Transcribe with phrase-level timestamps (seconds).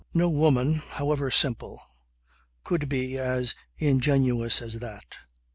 [0.15, 1.79] No woman, however simple,
[2.63, 5.13] could be as ingenuous as that.